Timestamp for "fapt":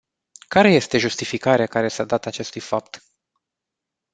2.61-3.01